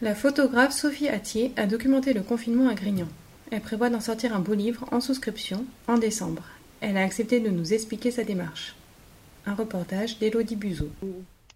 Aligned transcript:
La 0.00 0.14
photographe 0.14 0.72
Sophie 0.72 1.08
Attier 1.08 1.50
a 1.56 1.66
documenté 1.66 2.12
le 2.12 2.20
confinement 2.20 2.68
à 2.68 2.74
Grignan. 2.74 3.08
Elle 3.50 3.60
prévoit 3.60 3.90
d'en 3.90 4.00
sortir 4.00 4.32
un 4.32 4.38
beau 4.38 4.54
livre 4.54 4.86
en 4.92 5.00
souscription 5.00 5.64
en 5.88 5.98
décembre. 5.98 6.44
Elle 6.80 6.96
a 6.96 7.02
accepté 7.02 7.40
de 7.40 7.48
nous 7.48 7.72
expliquer 7.72 8.12
sa 8.12 8.22
démarche. 8.22 8.76
Un 9.44 9.54
reportage 9.54 10.20
d'Élodie 10.20 10.54
Buzeau. 10.54 10.90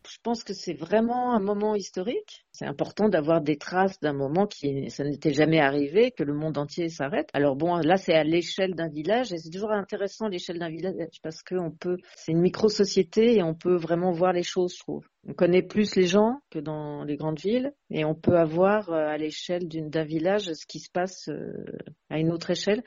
Je 0.08 0.18
pense 0.22 0.44
que 0.44 0.52
c'est 0.52 0.74
vraiment 0.74 1.34
un 1.34 1.40
moment 1.40 1.74
historique. 1.74 2.44
C'est 2.52 2.66
important 2.66 3.08
d'avoir 3.08 3.40
des 3.40 3.56
traces 3.56 3.98
d'un 4.00 4.12
moment 4.12 4.46
qui, 4.46 4.90
ça 4.90 5.04
n'était 5.04 5.32
jamais 5.32 5.60
arrivé, 5.60 6.10
que 6.10 6.22
le 6.22 6.34
monde 6.34 6.58
entier 6.58 6.88
s'arrête. 6.88 7.28
Alors 7.32 7.56
bon, 7.56 7.76
là, 7.76 7.96
c'est 7.96 8.14
à 8.14 8.24
l'échelle 8.24 8.74
d'un 8.74 8.88
village 8.88 9.32
et 9.32 9.38
c'est 9.38 9.50
toujours 9.50 9.72
intéressant 9.72 10.28
l'échelle 10.28 10.58
d'un 10.58 10.68
village 10.70 10.94
parce 11.22 11.42
peut, 11.80 11.96
c'est 12.16 12.32
une 12.32 12.40
micro-société 12.40 13.36
et 13.36 13.42
on 13.42 13.54
peut 13.54 13.76
vraiment 13.76 14.12
voir 14.12 14.32
les 14.32 14.42
choses, 14.42 14.74
je 14.74 14.80
trouve. 14.80 15.06
On 15.28 15.34
connaît 15.34 15.62
plus 15.62 15.94
les 15.94 16.06
gens 16.06 16.40
que 16.50 16.58
dans 16.58 17.04
les 17.04 17.16
grandes 17.16 17.38
villes 17.38 17.72
et 17.90 18.04
on 18.04 18.14
peut 18.14 18.36
avoir 18.36 18.90
euh, 18.90 19.06
à 19.06 19.16
l'échelle 19.18 19.68
d'un 19.68 20.04
village 20.04 20.52
ce 20.52 20.66
qui 20.66 20.80
se 20.80 20.90
passe 20.90 21.28
euh, 21.28 21.64
à 22.10 22.18
une 22.18 22.32
autre 22.32 22.50
échelle. 22.50 22.82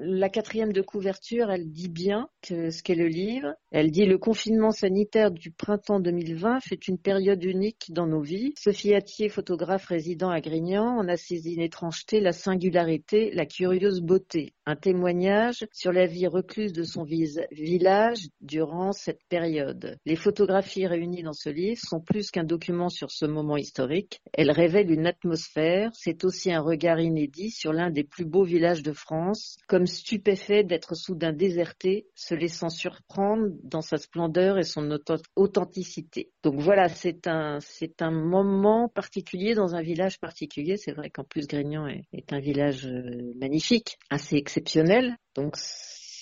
La 0.00 0.28
quatrième 0.28 0.72
de 0.72 0.80
couverture, 0.80 1.50
elle 1.50 1.70
dit 1.70 1.88
bien 1.88 2.28
ce 2.44 2.82
qu'est 2.82 2.94
le 2.94 3.08
livre. 3.08 3.54
Elle 3.72 3.90
dit 3.90 4.06
le 4.06 4.18
confinement 4.18 4.70
sanitaire 4.70 5.30
du 5.30 5.50
printemps 5.50 6.00
2020 6.00 6.60
fait 6.60 6.88
une 6.88 6.98
période 6.98 7.42
unique 7.42 7.86
dans 7.90 8.06
nos 8.06 8.20
vies. 8.20 8.54
Sophie 8.58 8.94
Attier, 8.94 9.28
photographe 9.28 9.86
résident 9.86 10.30
à 10.30 10.40
Grignan, 10.40 10.98
en 10.98 11.08
a 11.08 11.16
saisi 11.16 11.56
l'étrangeté, 11.56 12.20
la 12.20 12.32
singularité, 12.32 13.30
la 13.32 13.46
curieuse 13.46 14.00
beauté. 14.00 14.54
Un 14.66 14.76
témoignage 14.76 15.66
sur 15.72 15.92
la 15.92 16.06
vie 16.06 16.26
recluse 16.26 16.72
de 16.72 16.84
son 16.84 17.04
village 17.04 18.28
durant 18.40 18.92
cette 18.92 19.24
période. 19.28 19.96
Les 20.04 20.16
photographies 20.16 20.86
réunies 20.86 21.22
dans 21.22 21.32
ce 21.32 21.48
livre 21.48 21.80
sont 21.82 22.00
plus 22.00 22.30
qu'un 22.30 22.44
document 22.44 22.88
sur 22.88 23.10
ce 23.10 23.26
moment 23.26 23.56
historique. 23.56 24.20
Elles 24.32 24.50
révèlent 24.50 24.92
une 24.92 25.06
atmosphère. 25.06 25.90
C'est 25.94 26.24
aussi 26.24 26.52
un 26.52 26.60
regard 26.60 27.00
inédit 27.00 27.50
sur 27.50 27.72
l'un 27.72 27.90
des 27.90 28.04
plus 28.04 28.24
beaux 28.24 28.44
villages 28.44 28.82
de 28.82 28.92
France, 28.92 29.56
comme 29.66 29.86
stupéfait 29.88 30.62
d'être 30.62 30.94
soudain 30.94 31.32
déserté, 31.32 32.06
se 32.14 32.34
laissant 32.34 32.68
surprendre 32.68 33.48
dans 33.64 33.80
sa 33.80 33.96
splendeur 33.96 34.58
et 34.58 34.62
son 34.62 34.96
authenticité. 35.36 36.30
Donc 36.42 36.60
voilà, 36.60 36.88
c'est 36.88 37.26
un, 37.26 37.58
c'est 37.60 38.02
un 38.02 38.10
moment 38.10 38.88
particulier 38.88 39.54
dans 39.54 39.74
un 39.74 39.82
village 39.82 40.20
particulier. 40.20 40.76
C'est 40.76 40.92
vrai 40.92 41.10
qu'en 41.10 41.24
plus 41.24 41.46
Grignan 41.46 41.86
est, 41.86 42.04
est 42.12 42.32
un 42.32 42.40
village 42.40 42.86
euh, 42.86 43.32
magnifique, 43.40 43.98
assez 44.10 44.36
exceptionnel. 44.36 45.16
Donc 45.34 45.56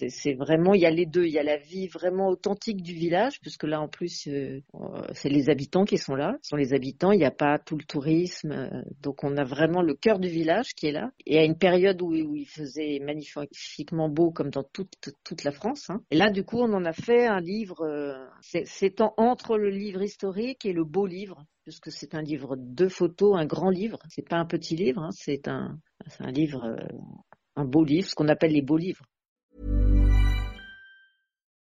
c'est 0.09 0.35
vraiment, 0.35 0.75
il 0.75 0.81
y 0.81 0.87
a 0.87 0.91
les 0.91 1.07
deux. 1.07 1.25
Il 1.25 1.33
y 1.33 1.39
a 1.39 1.43
la 1.43 1.57
vie 1.57 1.87
vraiment 1.89 2.29
authentique 2.29 2.83
du 2.83 2.93
village, 2.93 3.41
puisque 3.41 3.65
là, 3.65 3.81
en 3.81 3.89
plus, 3.89 4.29
euh, 4.29 4.61
c'est 5.13 5.29
les 5.29 5.51
habitants 5.51 5.85
qui 5.85 5.99
sont 5.99 6.15
là. 6.15 6.37
Ce 6.43 6.51
sont 6.51 6.57
les 6.57 6.75
habitants, 6.75 7.13
il 7.13 7.19
n'y 7.19 7.25
a 7.25 7.31
pas 7.31 7.59
tout 7.59 7.77
le 7.77 7.85
tourisme. 7.85 8.53
Euh, 8.53 8.83
donc, 9.01 9.25
on 9.25 9.37
a 9.37 9.45
vraiment 9.45 9.83
le 9.83 9.95
cœur 9.95 10.19
du 10.19 10.29
village 10.29 10.75
qui 10.75 10.89
est 10.89 10.93
là. 10.93 11.11
Et 11.27 11.39
à 11.39 11.45
une 11.45 11.57
période 11.57 12.01
où, 12.03 12.13
il 12.13 12.47
faisait 12.47 13.01
magnifiquement 13.01 14.09
beau, 14.09 14.31
comme 14.31 14.51
dans 14.51 14.65
toute, 14.65 14.95
toute 15.25 15.45
la 15.45 15.53
France. 15.53 15.91
Hein. 15.91 16.03
Et 16.11 16.17
là, 16.17 16.31
du 16.31 16.45
coup, 16.45 16.59
on 16.59 16.73
en 16.73 16.85
a 16.85 16.93
fait 16.93 17.27
un 17.27 17.41
livre, 17.41 17.83
euh, 17.83 18.15
c'est 18.41 19.01
entre 19.17 19.57
le 19.59 19.71
livre 19.71 20.03
historique 20.03 20.65
et 20.65 20.73
le 20.73 20.85
beau 20.85 21.07
livre 21.07 21.45
puisque 21.65 21.91
c'est 21.91 22.15
un 22.15 22.23
livre 22.23 22.55
de 22.57 22.87
photos, 22.87 23.37
un 23.37 23.45
grand 23.45 23.71
livre. 23.71 23.99
C'est 24.09 24.27
pas 24.27 24.37
un 24.37 24.47
petit 24.47 24.77
livre, 24.77 25.03
hein, 25.03 25.11
c'est 25.11 25.49
un, 25.49 25.81
un 26.21 26.31
livre, 26.31 26.77
un 27.57 27.65
beau 27.65 27.83
livre, 27.83 28.09
ce 28.09 28.15
qu'on 28.15 28.29
appelle 28.29 28.53
les 28.53 28.63
beaux 28.63 28.77
livres. 28.77 29.05